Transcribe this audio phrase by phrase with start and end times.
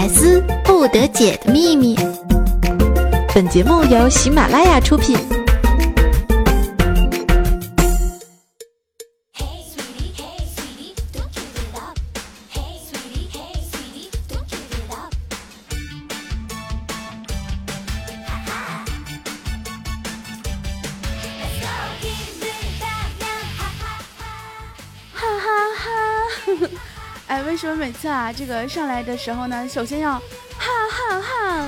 [0.00, 1.94] 百思不得解的秘密。
[3.34, 5.39] 本节目由喜马拉雅出品。
[27.80, 30.20] 每次啊，这个上来的时候呢，首先要哈
[30.90, 31.66] 哈哈？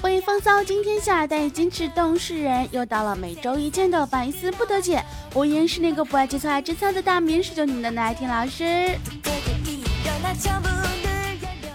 [0.00, 2.68] 欢迎风骚惊天下，带矜持动世人。
[2.70, 8.96] 又到了每周一见的百思不得解，我依然是那个不爱节操爱贞操的大名十九年的奶听老师。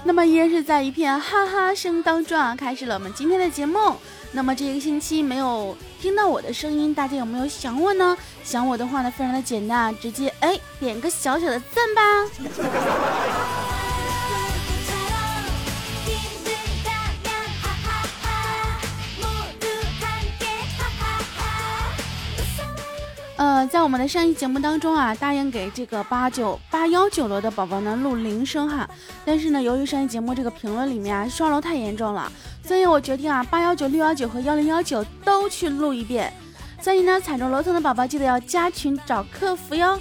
[0.05, 3.97] 那么依然是在一片哈哈声当中啊，开始了我们今天的节目。
[4.31, 8.15] 那么这一个星期没有听到我的声音，大家有没有想我呢？
[8.43, 12.01] 想我的话呢，非常的简单，直接哎点个小小的赞吧。
[23.39, 28.85] 呃，在我们的上一节目当中啊，答应给这个八九八幺九楼的宝宝呢录铃声哈，
[29.23, 32.29] 但是呢，由于上一节目这个评论里面啊刷楼太严重了，
[32.61, 36.33] 所以我决定啊八幺九六幺九和幺零幺九都去录一遍。
[36.81, 39.97] 所以呢，踩中楼层的宝宝记得要加群找客服哟。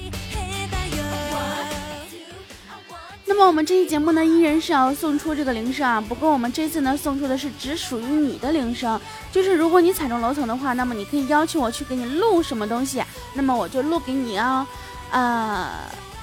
[3.29, 6.01] 那么我们这期节目呢，依然是要送出这个铃声啊。
[6.01, 8.99] 不过我们这次呢，送出的是只属于你的铃声，
[9.31, 13.03] 就是如果你踩中楼层的话，那么你可以要求我去给你录什么东西，
[13.35, 14.67] 那么我就录给你哦。
[15.11, 15.69] 呃，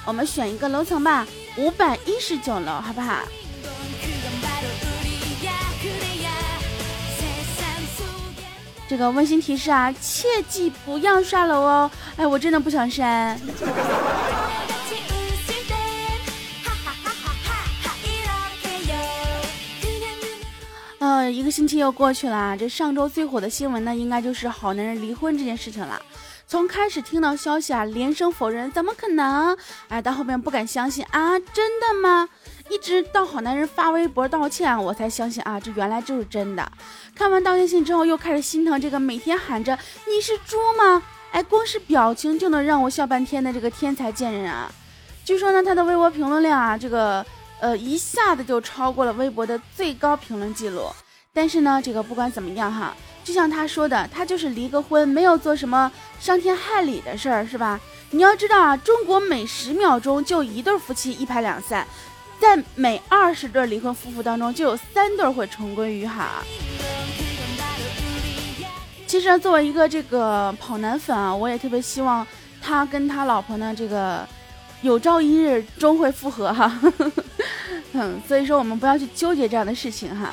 [0.03, 3.19] 我们选一个楼层吧，五百一十九楼，好不好？
[8.89, 11.89] 这个温馨提示啊，切记不要刷楼哦。
[12.17, 13.39] 哎，我真的不想删。
[21.31, 26.01] 一个星期又过去了，这上周最火的新闻呢，应该就是好男人离婚这件事情了。
[26.47, 29.57] 从开始听到消息啊，连声否认，怎么可能？
[29.88, 32.29] 哎，到后面不敢相信啊，真的吗？
[32.69, 36.72] 一直到好男人发微博道歉，我才相信啊，这原来就是真的。
[37.16, 39.77] 看完道歉信之后，又开始心疼这个每天喊着
[40.07, 41.01] 你是猪吗？
[41.31, 44.71] 哎，光是表情就能让我笑半天的这个天才贱人啊！
[45.23, 47.25] 据说呢，他的微博评论量啊，这个。
[47.61, 50.88] 呃，一下子就超过了微博的最高评论记录。
[51.35, 57.78] 但是呢，这个不管怎么样哈，就像他说的，他就是离个婚，没有做什么伤天害理的事儿，是吧？
[58.12, 61.85] 你要知道啊，中国每十秒钟就一对夫妻一拍两散，
[62.40, 66.25] 在每二十对离婚夫妇当中就有三对会重归于好。
[69.06, 72.25] 其实作为一个这个跑男粉啊，我也特别希望
[72.62, 74.25] 他跟他老婆呢，这个
[74.81, 76.79] 有朝一日终会复合哈。
[77.91, 80.31] 嗯，所以说我们不要去纠结这样的事情哈。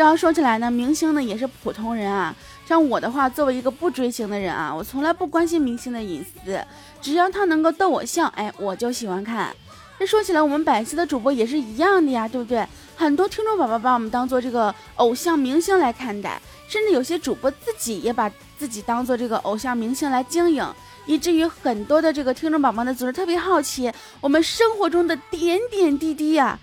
[0.00, 2.34] 这样说起来呢，明星呢也是普通人啊。
[2.66, 6.58] 像我的话，作为一个不追星的人啊，我从来不关心明星的隐私，
[7.02, 9.54] 只要他能够逗我笑，哎，我就喜欢看。
[9.98, 12.66] 这说起来，我们百思的主播也是一样的呀，对不对？
[12.96, 20.66] 很多听众宝宝把我们当做这个偶像明星来看待，甚至有些主播自己也把自己当做这个偶像明星来经营。
[21.04, 26.58] 以至于很多的这个听众宝宝呢，总是特别好奇我们生活中的点点滴滴呀，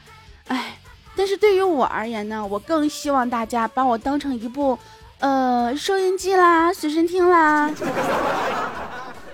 [0.47, 0.79] 哎，
[1.17, 4.77] 但是对于我而言呢，我更希望大家把我当成一部，
[5.19, 7.71] 呃，收音机啦，随身听啦，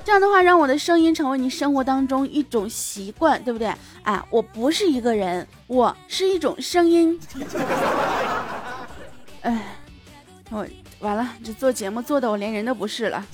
[0.06, 3.74] 这样的话，让我的声音成为你生活当中一种习惯，对不对？
[4.04, 7.20] 哎，我不是一个人，我是一种声音。
[9.42, 9.76] 哎，
[10.50, 10.66] 我
[11.00, 13.26] 完了，这做节目做的我连人都不是了。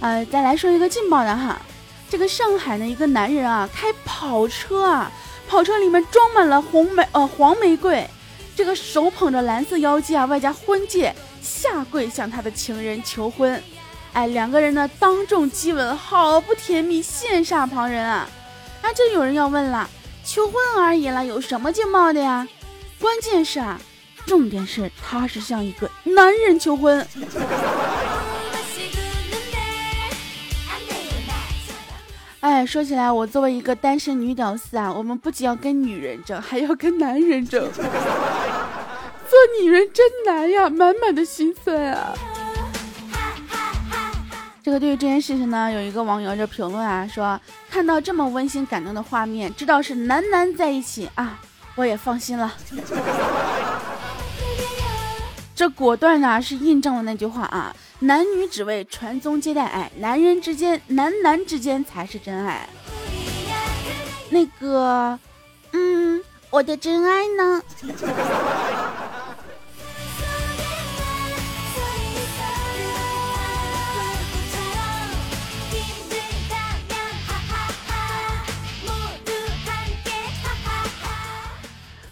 [0.00, 1.60] 呃，再来说一个劲爆的哈，
[2.10, 5.10] 这个上海的一个男人啊，开跑车啊，
[5.48, 8.04] 跑车里面装满了红玫呃黄玫瑰，
[8.56, 13.62] 这个手捧着蓝色腰姬啊，外加婚戒，下跪向他的情人求婚，
[14.12, 18.28] 哎，两个人呢当众激吻，好不甜蜜，羡煞旁人啊！
[18.82, 19.88] 那就有人要问了，
[20.24, 22.46] 求婚而已了，有什么劲爆的呀？
[22.98, 23.80] 关键是啊，
[24.26, 27.06] 重点是他是向一个男人求婚。
[32.66, 37.70] 说起来，我作为一个单身女屌丝啊，我们不仅要跟女人争，还要跟男人争。
[37.72, 42.12] 做女人真难呀，满满的心酸啊。
[44.62, 47.40] 这个对于这件事情呢，有一个网友就评论啊，说
[47.70, 51.38] 看到这么温馨感动的画面，知道是男男在一起啊，
[51.76, 52.52] 我也放心了。
[55.54, 57.74] 这果断呢是印证了那句话啊。
[58.02, 62.66] 男女只为传宗接代爱，男人之间，男男之间才是真爱。
[64.30, 65.18] 那个，
[65.72, 67.62] 嗯，我的真爱呢？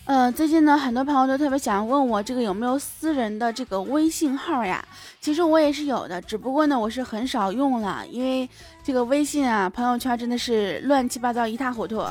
[0.08, 4.82] 呃，最近呢，很多朋友都特别想问我这个有没有私人的这个微信号呀？
[5.20, 8.48] 其实我也是有的，只不过呢，我是很少用了，因为
[8.82, 12.02] 这个微信啊，朋友圈真的是乱七八糟一塌糊涂。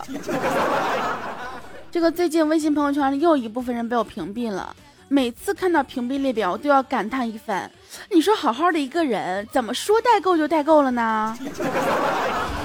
[1.90, 4.76] 这个最近微信朋友圈里又一部分人被我屏蔽了，
[5.08, 7.68] 每次看到屏蔽列表，我都要感叹一番。
[8.12, 11.36] 你说好好的一个人，怎么说代购就代购了呢？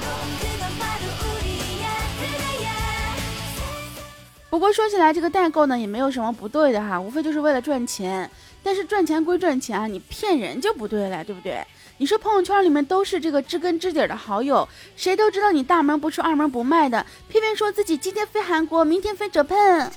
[4.52, 8.30] 不过说起来，这个代购呢也没有什么不对的哈，无非就是为了赚钱。
[8.62, 11.66] 但是赚钱归赚钱啊，你骗人就不对了，对不对？
[11.96, 19.88] 你说朋友圈里面都是这个知根知底的好友，谁都知道你大门不出二门不迈的，偏偏说自己今天飞韩国，明天飞 Japan，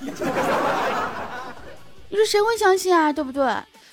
[2.08, 3.12] 你说谁会相信啊？
[3.12, 3.44] 对不对？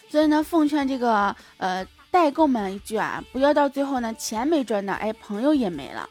[0.10, 6.08] 所以呢，奉劝这个呃代购们一句啊，不要到最后呢钱没赚到，哎，朋友也没了。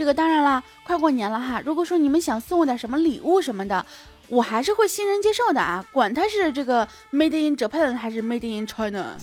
[0.00, 1.60] 这个当然啦，快过年了哈。
[1.62, 3.84] 如果说你们想送我点什么礼物什么的，
[4.28, 5.84] 我还是会欣然接受的啊。
[5.92, 9.18] 管他是这个 Made in Japan 还是 Made in China。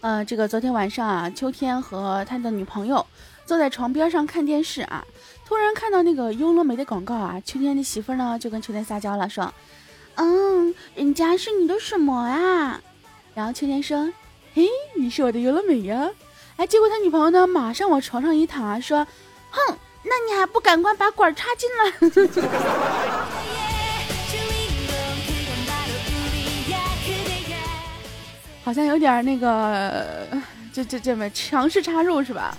[0.00, 3.06] 呃，这个昨天晚上啊，秋天和他的女朋友
[3.44, 5.04] 坐在床边上看电视啊。
[5.50, 9.52] 突然看到那个优乐美的广告啊，秋天的媳妇呢就跟秋天撒娇了，说
[10.14, 12.80] ：“嗯，人家是你的什么啊？”
[13.34, 14.12] 然后秋天说
[14.54, 16.08] ：“嘿，你是我的优乐美呀！”
[16.54, 19.04] 哎，结果他女朋友呢马上往床上一躺啊，说
[19.50, 21.90] ：“哼，那你还不赶快把管插进来？”
[28.62, 30.28] 好像有点那个，
[30.72, 32.56] 这这这么强势插入是吧？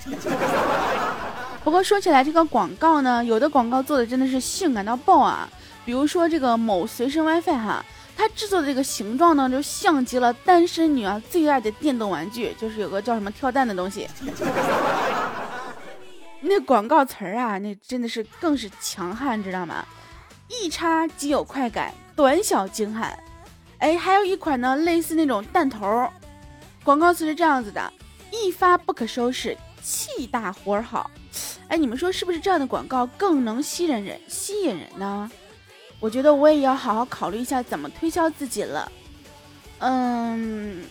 [1.64, 5.48] 不过说起来，这个广告呢，有的广告做的真的是性感到爆啊！
[5.86, 7.86] 比如说这个某随身 WiFi 哈，
[8.18, 14.08] 它制作的这个形状呢，就像极了单身女啊最爱的电动玩具，就是有个叫什么跳蛋的东西。
[16.42, 19.86] 那广告词儿啊，那真的是更是强悍，知道吗？
[20.48, 23.16] 一插即有快感，短小精悍。
[23.78, 26.10] 哎，还有一款呢，类似那种弹头，
[26.84, 27.94] 广告词是这样子的：
[28.32, 31.10] 一发不可收拾，气大活好。
[31.68, 35.32] 哎，你们说是不是这样的广告更能吸引人、吸引人呢？
[36.00, 38.92] 我觉得我也要好好考虑一下怎么推销自己了。
[39.80, 40.84] 嗯，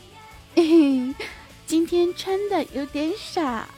[0.54, 1.14] 嘿嘿，
[1.66, 3.68] 今天穿的有点傻。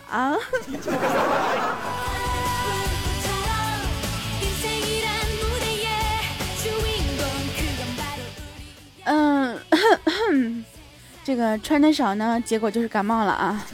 [9.04, 9.54] 嗯，
[11.24, 13.66] 这个穿的少呢，结果就是感冒了啊。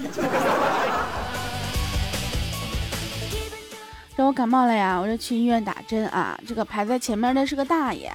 [4.19, 6.37] 说我感冒了呀，我就去医院打针啊。
[6.45, 8.11] 这个排在前面的是个大爷，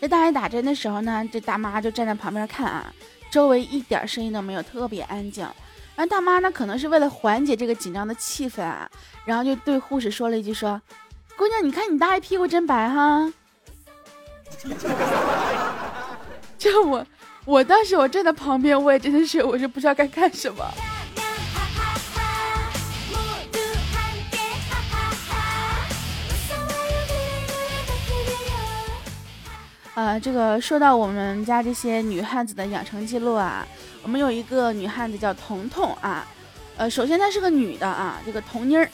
[0.00, 2.86] 这大爷打针的时候呢，这大妈就站在旁边看啊，
[3.28, 5.42] 周围一点声音都没有，特别安静。
[5.96, 8.88] 然后大妈呢，可能是为了缓解这个紧张的气氛啊，
[9.24, 10.80] 然后就对护士说了一句：“说
[11.36, 13.32] 姑娘，你看你大爷屁股真白哈。
[16.56, 17.04] ”就我，
[17.44, 20.64] 我当时我站在旁边，我也真的是，我是不知道该干什么。
[29.98, 33.66] 呃，这个说到我们家这些女汉子的养成记录啊，
[34.04, 36.24] 我们有一个女汉子叫彤彤啊，
[36.76, 38.88] 呃，首先她是个女的啊，这个童妮儿。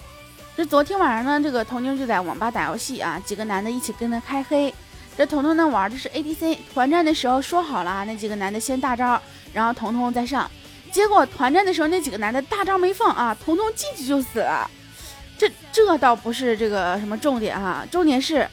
[0.57, 4.75] 这昨天晚上呢，这个童妮儿就在网吧打游戏啊，几个男的一起跟她开黑。
[5.15, 9.21] 这彤彤呢玩的是 ADC，团战的时候说好了啊，那几个男的先大招，
[9.53, 10.51] 然后彤彤再上。
[10.91, 14.71] 结果团战的时候那几个男的大招没放啊，彤彤进去就死了。
[15.37, 18.49] 这这倒不是这个什么重点哈，重点是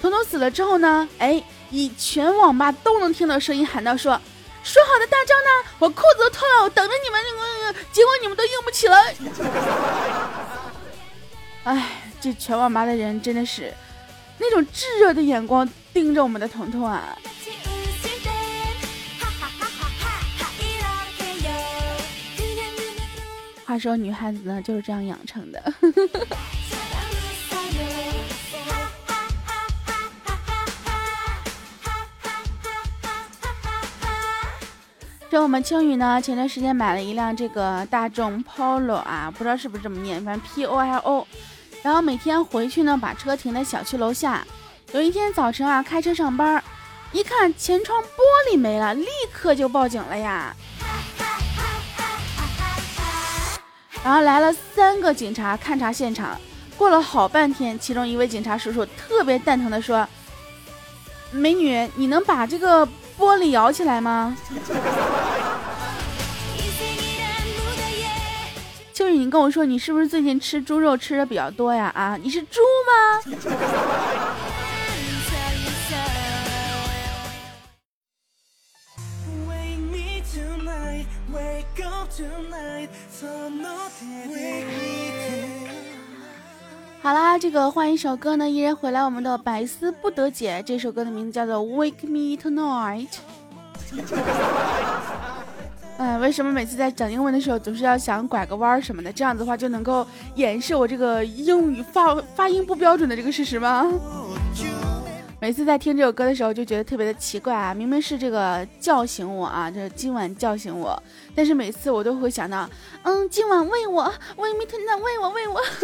[0.00, 1.40] 彤彤死了之后呢，哎。
[1.72, 4.12] 以全网吧都能听到声音喊道：“说
[4.62, 5.70] 说好的大招呢？
[5.80, 7.20] 我裤子都脱了，我等着你们。
[7.24, 9.14] 那个，结果你们都硬不起来。
[11.64, 13.72] 哎，这全网吧的人真的是
[14.38, 17.16] 那种炙热的眼光盯着我们的彤彤啊！
[23.64, 25.74] 话说，女汉子呢就是这样养成的。
[35.32, 41.26] 这我们青宇呢，前段时间买了一辆这个大众 Polo 啊，不知道是不是这么念，反正 P O L O。
[41.82, 44.46] 然后每天回去呢，把车停在小区楼下。
[44.92, 46.62] 有一天早晨啊，开车上班，
[47.12, 50.54] 一看前窗玻璃没了，立刻就报警了呀。
[54.04, 56.38] 然后来了三个警察勘察现场，
[56.76, 60.06] 过了好半天，其中一位警察叔叔特别蛋疼的说
[61.32, 62.86] ：“美女，你能把这个
[63.18, 64.36] 玻璃摇起来吗？”
[68.92, 71.90] 就是你跟我说，你是不是最近吃猪肉吃的比较多呀？
[71.94, 73.22] 啊，你是猪吗？
[87.02, 90.62] 好啦，这个换一首歌呢，依然回来我们的百思不得解。
[90.64, 93.08] 这首歌的名字叫做《Wake Me Tonight》。
[95.98, 99.12] 哎， 为什么每次在讲英文的时候总是要想拐个弯儿什么的？
[99.12, 100.06] 这样子的话就能够
[100.36, 103.84] 掩饰我这个英语发发音不标准的这个事实吗？
[105.42, 107.74] 每次在听这首歌的时候就觉得特别的奇怪啊！
[107.74, 111.02] 明明是这个叫醒我啊，这今晚叫醒我，
[111.34, 112.70] 但是每次我都会想到，
[113.02, 114.04] 嗯，今晚喂我，
[114.36, 115.60] 喂米特纳，喂我，喂我。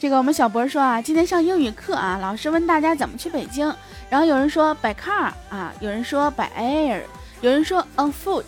[0.00, 3.70] 这个我们小博说啊，今天上英语课啊，老师问大家怎么去北京，
[4.08, 7.02] 然后有人说 by car 啊，有人说 by air，
[7.42, 8.46] 有人说 on foot。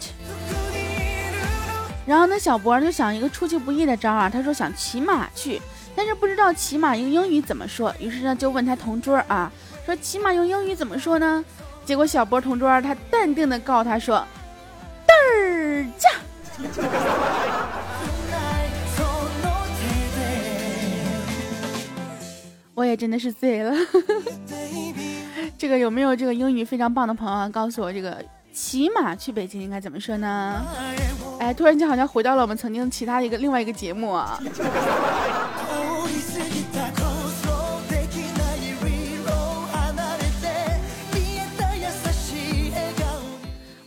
[2.11, 5.62] 然后呢，小博就想一个出其不意的招啊，他说想骑马去，
[5.95, 9.49] 但是不知道骑马用英语怎么说，于是呢就问他同桌啊，
[9.87, 11.45] 说骑马用英语怎么说呢？
[11.85, 14.26] 结果小博同桌他淡定的告诉他说，
[15.07, 16.09] 嘚儿驾。
[22.75, 23.73] 我也真的是醉了，
[25.57, 28.21] 这个有没有这个英语非常棒的朋友告诉我，这个
[28.52, 30.61] 骑马去北京应该怎么说呢？
[31.50, 34.38] 哎，突然间好像回到了我们曾经其他一个另外一个节目啊。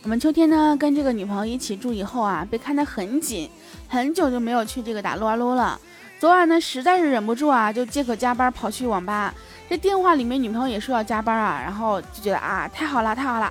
[0.02, 3.48] 我们秋天呢跟这个女朋友一起住以后啊，被看得很紧，
[3.88, 5.80] 很久就没有去这个打撸啊撸了。
[6.20, 9.32] 昨晚呢，实在是忍不住啊，就借口加班跑去网吧。
[9.70, 13.50] 这电话里面女朋友也说要加班啊，然后就觉得啊，太好了，太好了。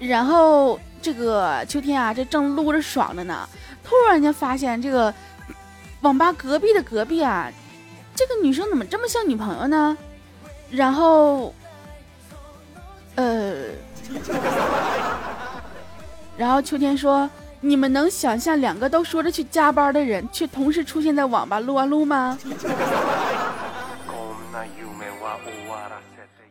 [0.00, 3.46] 然后这个秋天啊，这正撸着爽着呢，
[3.84, 5.12] 突然间发现这个
[6.00, 7.52] 网吧隔壁的隔壁啊，
[8.14, 9.94] 这个女生怎么这么像女朋友呢？
[10.70, 11.54] 然后，
[13.16, 13.66] 呃，
[16.38, 17.28] 然后秋天说。
[17.66, 22.38] 你们能想象两个都说着去加班的人，却同时出现在网吧撸啊撸吗？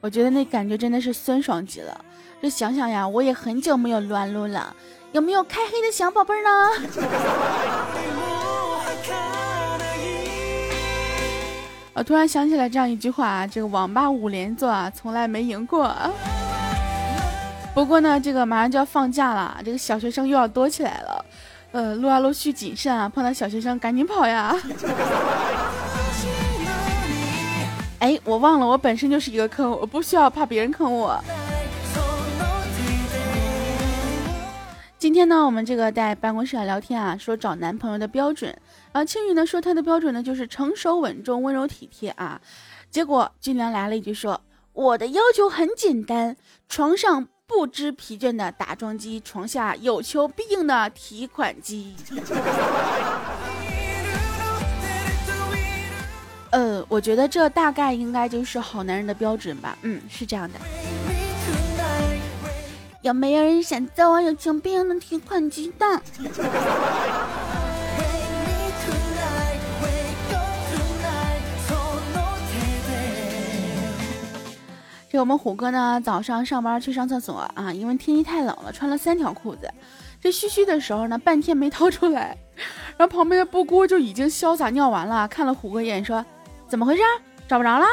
[0.02, 2.04] 我觉得那感觉真的是酸爽极了。
[2.44, 4.76] 这想想呀，我也很久没有撸啊撸了。
[5.14, 6.50] 有没有开黑的小宝贝呢？
[11.94, 15.96] 我突然想起来这样一句话啊，这个网吧五连坐啊，从来没赢过。
[17.74, 21.26] 不过呢，这个马上就要放假了，这个小学生又要多起来了。
[21.72, 24.54] 呃，撸啊撸需谨慎啊，碰到小学生赶紧跑呀！
[28.00, 31.18] 哎，我忘了，我本身就是一个坑，我不需要怕别人坑我。
[35.04, 38.58] 今天呢，我们这个在办公室啊聊天啊，说找男朋友的标准
[38.94, 42.40] 啊，青雨呢说他的标准呢就是成熟稳重、温柔体贴啊。
[42.90, 44.40] 结果俊良来了一句说
[44.72, 46.38] ：“我的要求很简单，
[46.70, 51.94] 床上。”不知疲倦的打桩机，床下有求必应的提款机。
[56.52, 59.78] 呃，我觉得这大概应该就是好男人的标准吧。
[59.82, 60.58] 嗯，是这样的。
[63.04, 66.02] 有没有人想做我有情必应的提款机的？
[75.12, 79.70] 这我们虎哥呢，早上上班去上厕所啊，因为天气太冷了，穿了三条裤子。
[80.22, 82.38] 这嘘嘘的时候呢，半天没掏出来，
[82.96, 86.26] 然后旁边的布姑就已经潇洒尿完了，看了虎哥一眼，说
[86.70, 87.04] ：“怎么回事？
[87.50, 87.86] 找不着了？”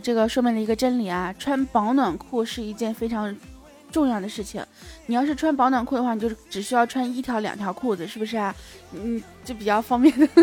[0.00, 3.34] 这个说明了一个真理啊，穿保暖裤是一件非常。
[3.90, 4.62] 重要的事情，
[5.06, 8.54] 你要是穿保暖裤的话，你就只需要穿一条、两条裤子，是不是啊？
[8.92, 10.28] 嗯，就比较方便的。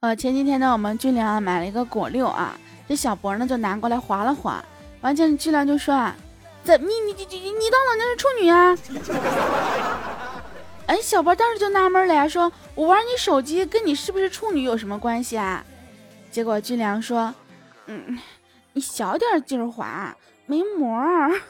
[0.00, 2.54] 呃，前几天呢，我们军良买了一个果六啊，
[2.86, 4.62] 这小博呢就拿过来划了划，
[5.00, 6.14] 完见军良就说啊，
[6.66, 8.76] 怎你你你你你当老娘是处女啊？
[10.86, 15.64] 哎，小波当时就纳闷了呀，说我玩你手机跟你是不是处女有什么关系啊？
[16.32, 17.32] 结果俊良说，
[17.86, 18.18] 嗯，
[18.72, 20.12] 你小点劲儿滑，
[20.46, 21.00] 没膜。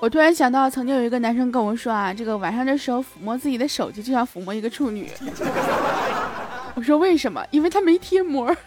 [0.00, 5.10] 我突然想到，曾经有一个男生跟我说啊，这个晚上的时候抚摸自己的手机就像抚摸一个处女。
[6.84, 7.44] 说为什么？
[7.50, 8.54] 因为他没贴膜。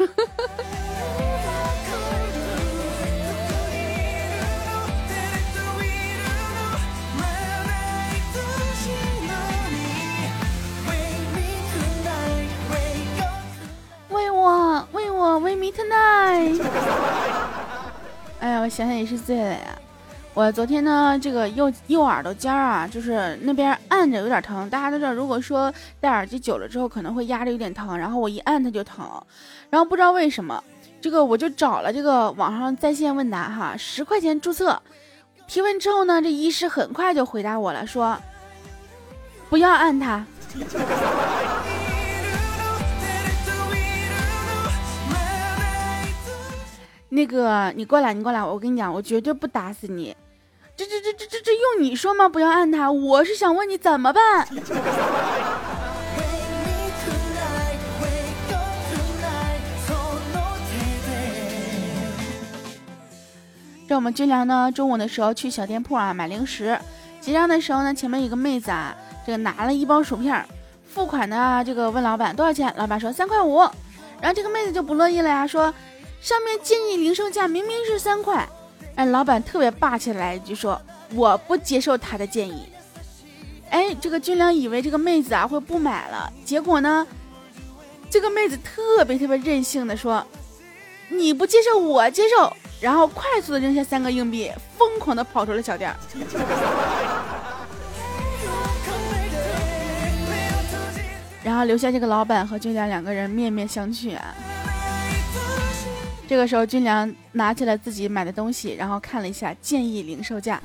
[14.10, 16.60] 为我，为我，为 me tonight。
[18.40, 19.78] 哎呀，我想想也是醉了呀。
[20.38, 24.70] 我昨天呢，这个右右耳朵尖儿啊，就是那边按着有点疼。
[24.70, 27.98] 大家都知道，如果说戴耳机久了之后，可能会压着有点疼。
[27.98, 29.04] 然后我一按它就疼，
[29.72, 30.64] 然后不知道为什么，
[31.02, 34.80] 这个我就找了这个网上在线问答哈，十块钱注册，
[35.48, 38.16] 提问之后呢，这医师很快就回答我了，说
[39.50, 40.24] 不要按它。
[47.10, 50.16] 那个你过来，你过来，我跟你讲，我绝对不打死你。
[50.78, 52.30] 这这这这这这用你说吗？
[52.30, 54.48] 不要按他，我是想问你怎么办。
[63.90, 66.78] 这我们军良呢，中午的时候去小店铺啊买零食，
[67.20, 70.46] 结账的时候呢，前面有个妹子啊，这个拿了一包薯片，
[70.94, 73.62] 付款呢，这个问老板多少钱，老板说三块五，
[74.22, 75.74] 然后这个妹子就不乐意了呀，说
[76.22, 78.48] 上面建议零售价明明是三块。
[78.98, 80.82] 哎，老板特别霸气的来一句说
[81.14, 82.68] ：“我不接受他的建议。”
[83.70, 87.06] 哎，这个军良以为这个妹子啊会不买了，结果呢，
[88.10, 90.26] 这个妹子特别特别任性的说
[91.10, 92.52] ：“你不接受，我接受。”
[92.82, 95.96] 然后快速的扔下三个硬币，疯狂的跑出了小店。
[101.44, 104.34] 然后留下这个老板和军良两个人面面相觑啊。
[106.28, 110.62] 这个时候，军良拿起了自己买的东西，然后看了一下建议零售价。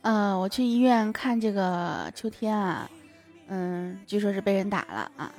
[0.00, 2.88] 嗯，我去医院看这个秋天啊，
[3.48, 5.30] 嗯，据说是被人打了啊。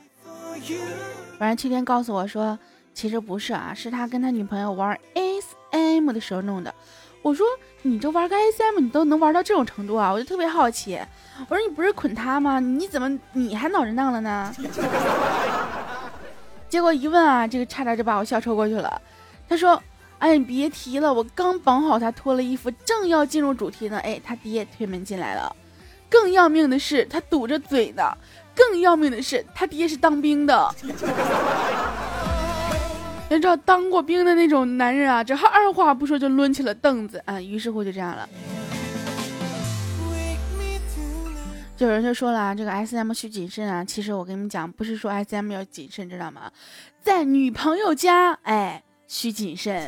[1.40, 2.60] 反正秋天告诉我说，
[2.94, 6.72] 其实不是啊，是他跟他女朋友玩 SM 的时候弄的。
[7.22, 7.46] 我说
[7.82, 11.00] 你这玩个 SM 你都能玩到这种程度啊，我就特别好奇。
[11.50, 12.60] 我说你不是捆他吗？
[12.60, 14.54] 你怎么你还脑震荡了呢？
[16.70, 19.02] 结果一问啊，这个差点就把我笑抽过去了。
[19.48, 19.82] 他说
[20.20, 25.56] ：“哎，你别提了，我刚绑好他，脱了衣服，正要进入主题呢，哎，他爹推门进来了。
[26.10, 28.04] 更要命的是，他堵着嘴呢。
[28.56, 30.70] 更要命的是，他爹是当兵的。”
[33.30, 38.28] 你知道当过兵的那种男人啊，这二话不说就抡起了凳子啊，于是乎就这样了。
[41.76, 43.84] 就有人就说了啊，这个 S M 需谨慎啊。
[43.86, 46.50] 其实我跟你们讲，不是说 S M 要谨慎，知道吗？
[47.02, 49.88] 在女朋友家，哎，需谨慎。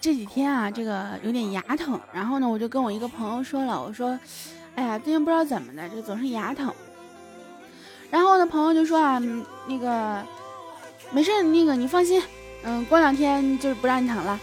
[0.00, 4.18] 这几天啊，这个有点牙疼，然后呢，我就跟我一个朋友说了，我说，
[4.74, 6.72] 哎呀，最近不知道怎么的，这总是牙疼。
[8.10, 9.20] 然后呢，朋友就说啊，
[9.68, 10.24] 那个
[11.10, 12.22] 没事，那个你放心，
[12.62, 14.40] 嗯，过两天就是不让你疼了。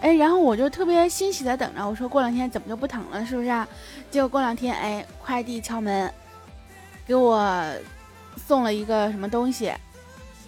[0.00, 3.48] 哎，然后我就特别欣喜的等着，我说过两天怎么就不疼了，是不是？
[3.48, 3.66] 啊？
[4.10, 6.12] 结果过两天，哎，快递敲门，
[7.06, 7.64] 给我
[8.36, 9.72] 送了一个什么东西。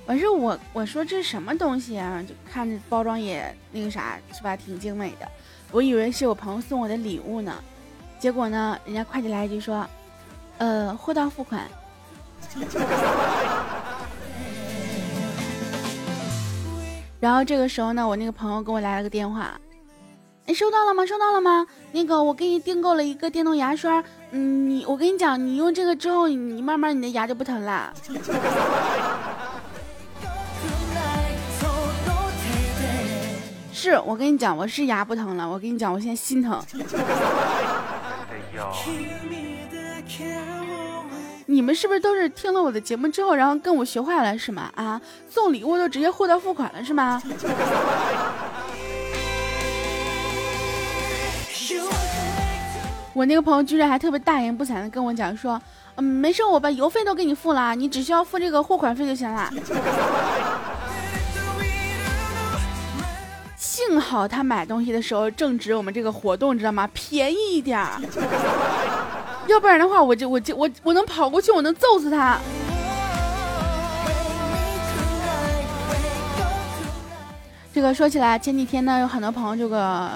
[0.08, 2.24] 反正我我说这什么东西啊？
[2.26, 5.28] 就看着包装也那个啥是吧，挺精美的。
[5.70, 7.62] 我以为是我朋友送我的礼物呢，
[8.18, 9.86] 结果呢，人家快递来一句说，
[10.56, 11.68] 呃，货到付款。
[17.20, 19.60] 然后这个时候呢，我那个朋友给我来了个电话，
[20.46, 21.04] 哎收到了吗？
[21.04, 21.66] 收到了吗？
[21.92, 27.92] 那个我给你订购了一个电动牙刷，嗯，你我跟你讲，你用这个之后，你慢慢你的牙就不疼了。
[33.78, 35.48] 是我跟你讲，我是牙不疼了。
[35.48, 36.60] 我跟你讲，我现在心疼。
[41.46, 44.68] 你们是不是都是听了我的节目之后，然后跟我学坏了是吗？
[44.74, 47.22] 啊，送礼物都直接货到付款了是吗？
[53.14, 55.60] 我那个朋友居然还特别大言不惭的跟我讲说，
[55.94, 59.48] 嗯，没事，我把邮费都给你付了，你只需要付这个货款费就行了。
[63.88, 66.86] 幸好他买东西的时候正值我们这个活动，知道吗？
[66.92, 67.98] 便宜一点儿，
[69.48, 72.38] 要不然的话，我就我就我我能跑过去，我能揍死他。
[77.72, 80.10] 这个说起来，前几天呢，有很多朋友这个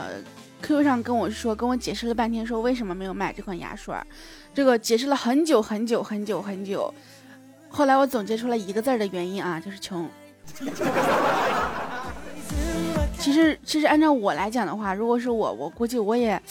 [0.61, 4.07] QQ 上跟我说，跟我解释了半天，说为什么没有买这款牙刷，
[4.53, 6.93] 这个解释了很久很久很久很久。
[7.71, 10.07] 后来我总结出来一个字儿的原因啊，就是穷。
[13.23, 16.43] 其实，其实按照我来讲的话，如果是我，我估计我也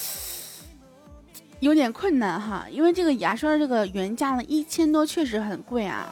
[1.60, 6.08] 有点困难哈，因为这个牙刷这个原价呢，一千多，确实很贵啊。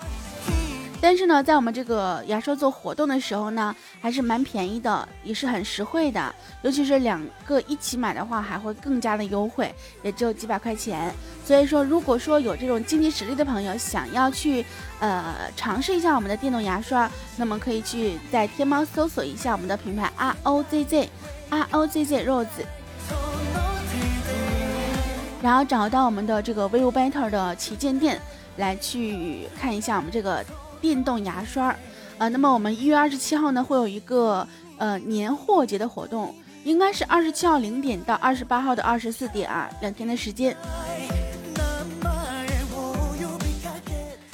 [1.01, 6.35] 但是呢，在我们这个牙刷做活动的时候呢，还是蛮便宜的，也是很实惠的。
[6.61, 11.09] 尤其是两个一起买的话，还会更加的优惠，也只有几百块钱。
[11.45, 14.65] 所以说，如果说有这种经济实力的朋友想要去，
[14.99, 21.09] 呃，尝试一下我们的电动牙刷，那么可以去在天猫搜索一下我们的品牌 R O Z Z
[21.49, 22.45] R O Z Z Rose，
[25.41, 28.19] 然后找到我们的这个 vivo better 的旗舰店
[28.57, 30.43] 来去看一下我们这个。
[30.81, 31.75] 电动牙刷，
[32.17, 40.55] 呃，那么我们一月二十七号呢会有一个呃年货节的活动，应该是二十七号零点到二十八号的二十四点啊，两天的时间。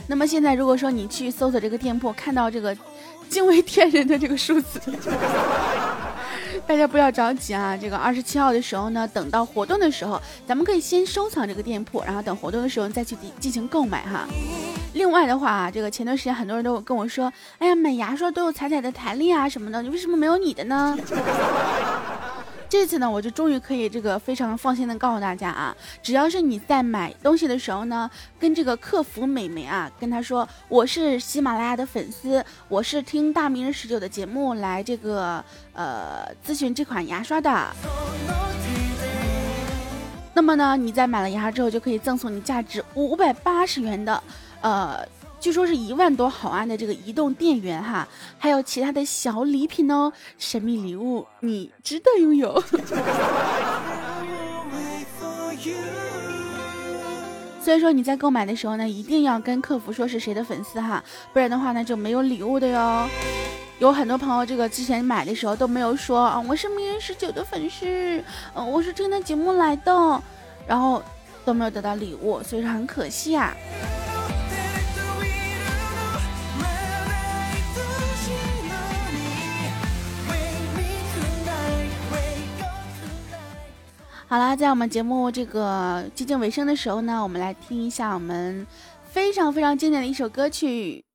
[0.08, 2.77] 那么现在如果说你去搜索这个店铺，看到这个
[3.27, 4.79] 惊为天人的这个数字。
[6.67, 7.77] 大家不要着急啊！
[7.77, 14.27] 这个二十七号的时候呢，等到活动的时候，咱们可以先收藏这个店铺，然后等活动的时候再去进进行购买哈。
[14.95, 20.97] 另外的话啊，这个前段时间很多人都跟我说，哎呀，买牙刷都有彩彩的弹力啊什么的，你为什么没有你的呢？
[22.69, 37.67] 这次呢，我就终于可以这个非常放心的告诉大家啊，只要是你在买东西的时候呢，跟这个客服美眉啊，跟她说我是喜马拉雅的粉丝，我是听大名人十九的节目来这个呃咨询这款牙刷的。
[40.34, 44.21] 那么呢，你在买了牙刷之后，就可以赠送你价值五百八十元的
[44.65, 45.08] 呃。
[45.38, 48.08] 据说是一万多毫安的这个移动电源哈，
[48.39, 52.60] 还有其他的小礼品哦，神秘礼物你值得拥有。
[57.62, 63.08] 所以说你在购买的时候呢，一定要跟客服说是谁的粉丝哈，不然的话呢就没有礼物的哟。
[63.78, 67.86] 有很多朋友这个之前买的时候都没有说啊，我是名人十九的粉丝，
[68.56, 70.23] 嗯，我是听的节目来的，
[70.65, 71.04] 然后
[71.43, 73.54] 都没有得到礼物，所以说很可惜啊。
[84.28, 88.66] 好啦，在我们节目这个接近尾声的时候呢，我们来听一下我们
[89.12, 91.06] 非常非常经典的一首歌曲。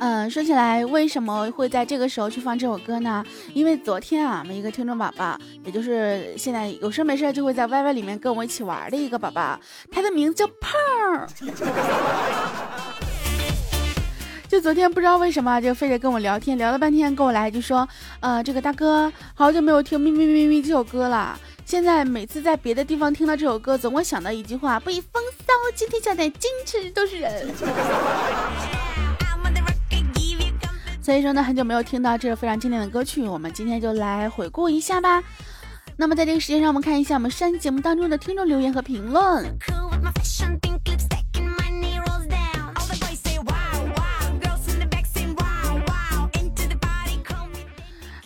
[0.00, 3.24] 嗯，说起来，为什么会在这个时候去放这首歌呢？
[3.52, 9.58] 因为昨天啊，我们一个听众宝宝，也就是现在有事没事就会在 YY 里面跟我们一起玩的一个宝宝，
[9.90, 10.78] 他的名字叫胖。
[14.48, 17.86] 就昨天不知道为什么就非得跟我聊天，聊了半天，跟我来就说，
[18.20, 21.38] 呃，这个大哥好久没有听咪咪咪咪这首歌了。
[21.66, 27.46] 现在每次在别的地方听到这首歌，总会想到一句话：不以风骚，今天下代，矜持都是人。
[31.02, 35.22] 所以说呢，很久没有听到这首非常经典的歌曲，我们今天就来回顾一下吧。
[35.98, 39.44] 那么在这个时间上，我们看一下我们上期节目当中的听众留言和评论。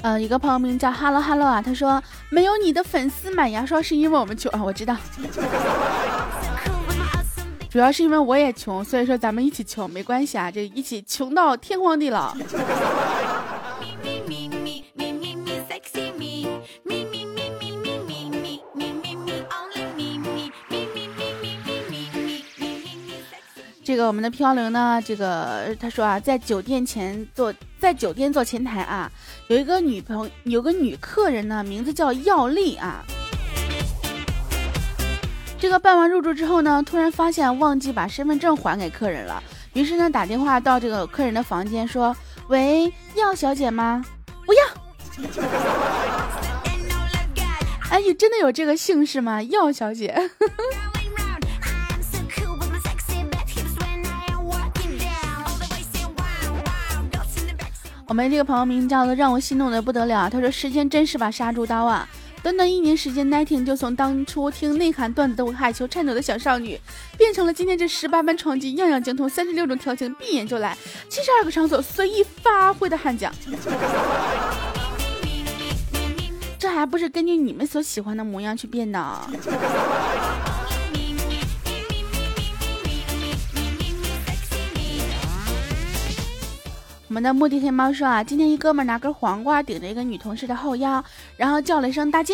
[0.03, 4.97] 呃，一个朋友名叫 Hello Hello 啊，他说没有你的粉丝买牙刷是因为我们穷啊，我知道，
[7.71, 12.37] 主要是因为我也穷，所以说咱们一起穷没关系啊，这一起穷到天荒地老。
[23.85, 29.11] 这个我们的飘零呢，这个他说啊，在酒店前做，在酒店做前台啊，
[29.53, 33.05] 有一个女朋，有个女客人呢，名字叫药丽啊。
[35.61, 39.43] 这个办完入住之后呢，突然发现忘记把身份证还给客人了，
[39.75, 42.17] 于是呢，打电话到这个客人的房间说
[42.49, 44.03] ：“喂，药小姐吗？
[44.47, 44.63] 不要。
[47.93, 49.43] 哎，你真的有这个姓氏吗？
[49.43, 50.31] 药小姐。
[58.13, 62.07] 我们这个朋友名叫做让我心动的不得了，他说时间真是把杀猪刀啊！
[62.43, 66.79] 短短一年时间，Nighting 就从当初听内涵段子都害羞颤抖的小少女，
[67.17, 70.77] 变成了今天这十八般闯击、样样精通、三十六种调情、闭眼就来、
[71.09, 73.33] 七十二个场所随意发挥的悍将。
[76.59, 79.01] 这还不是根据你们所喜欢的模样去变的。
[87.13, 91.05] 我们的目的黑猫说啊，今天一哥们拿根黄瓜顶着一个女同事的后腰，
[91.37, 92.33] 然后叫了一声大姐。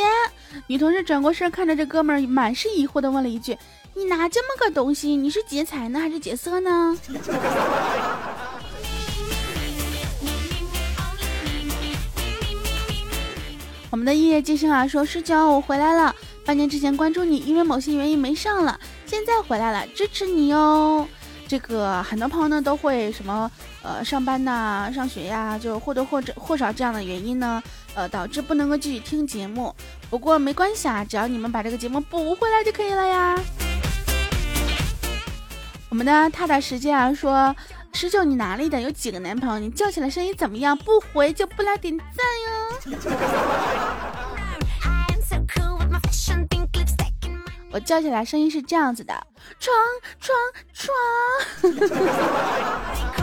[0.69, 3.59] 女同事转过身看着这哥们，满是疑惑的问了一句
[3.93, 6.97] ：“你拿这么个东西，你是劫财呢，还是劫色呢？”
[13.91, 16.15] 我们的夜夜今生啊说：“十九，我回来了。
[16.45, 21.05] 半年之前关注你，因为某些原因没上了，现在回来了，支持你哟。”
[21.49, 23.51] 这个很多朋友呢都会什么
[23.83, 27.63] 呃上班呐、上学呀，就或多或者或少这样的原因呢，
[27.95, 29.75] 呃导致不能够继续听节目。
[30.11, 33.39] 不过没关系啊，只要你们把这个节目补回来就可以了呀。
[35.89, 37.57] 我们的踏踏实践啊说，
[37.95, 38.79] 十九你哪里的？
[38.81, 39.59] 有几个男朋友？
[39.59, 40.77] 你叫起来声音怎么样？
[40.77, 42.07] 不回就不来点赞
[42.45, 43.09] 哟。
[47.71, 49.15] 我叫起来声音是这样子的：
[49.61, 49.77] 床
[50.19, 50.37] 床
[50.73, 50.95] 床。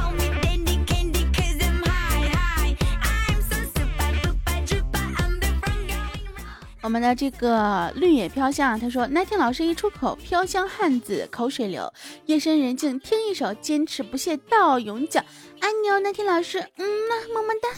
[6.85, 11.91] 我们的这个绿野飘香啊，他说那天老师一出口，飘香汉子口水流。
[12.27, 15.19] 夜深人静，听一首坚持不懈到永久。
[15.61, 17.69] 爱你哦，那天老师，嗯呐，么么哒。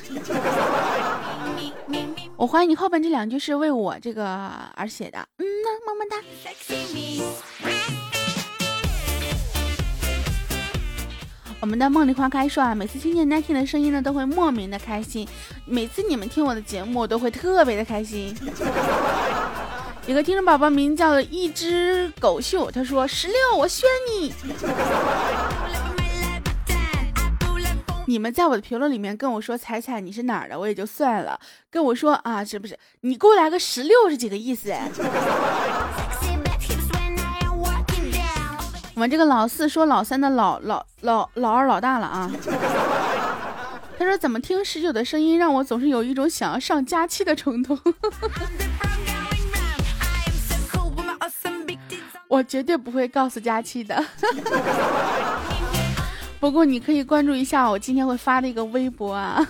[2.35, 4.25] 我怀疑你后边这两句是为我这个
[4.75, 5.25] 而写的。
[5.37, 6.17] 嗯呐，么么哒。
[11.59, 15.27] 我们的梦里花开说啊，每次听见 Nike 的声音呢，都会莫名的开心。
[15.65, 18.35] 每次你们听我的节目，我都会特别的开心。
[20.05, 24.31] 有个听众宝宝名叫一只狗秀，他说十六，我选你。
[28.05, 31.37] 你们在我的评论里面跟我说彩彩你是哪儿的，我也就算了。
[31.69, 34.73] 跟我说啊，是不是你给我来个十六是几个意思？
[38.97, 42.31] 我们这个老四说老三的老老老老二老大了啊！
[43.95, 47.77] 他说怎么听十九的声音，让我总是有一种想要上假期的冲动。
[52.27, 54.03] 我绝对不会告诉佳期的。
[56.41, 59.47] 不过你可以关注一下我今天会发的一个微博啊。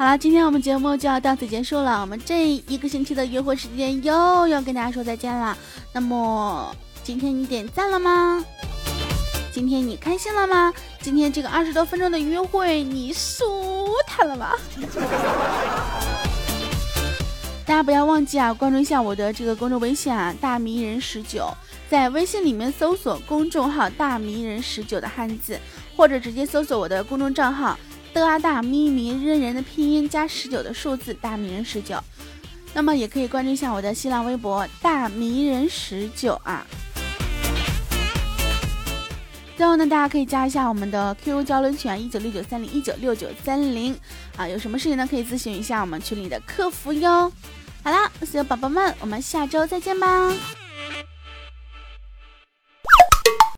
[0.00, 2.00] 好了，今天我们节目就要到此结束了。
[2.00, 5.54] 我们这一个星期的约会时间又要跟大家说再见了。
[5.92, 8.42] 那么今天你点赞了吗？
[9.52, 10.72] 今天你开心了吗？
[11.02, 14.52] 今天这个二十多分钟的约会你舒坦了吗？
[17.66, 21.46] 大家不要忘记啊，关注一下我的这个公众微信啊，大迷人十九，
[21.90, 25.60] 在微信里面搜索公众号“大迷人十九”的汉字，
[25.94, 27.78] 或者直接搜索我的公众账号。
[28.12, 32.02] 的啊大咪咪认人的拼音加十九的数字大迷人十九，
[32.74, 36.66] 那么也可以关注一下我的新浪微博大迷人十九啊。
[39.56, 43.94] 最后呢，大家可以加一下我们的 QQ 交流群一九六九三零一九六九三零
[44.36, 47.30] 啊，有什么事情呢可以咨询一下我们群里的客服哟。
[47.82, 50.32] 好了，所有宝宝们，我们下周再见吧。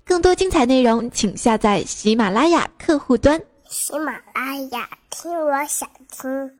[0.04, 3.40] 更多精彩内容，请下载喜马拉雅客户端。
[3.72, 6.58] 喜马拉雅，听我想听。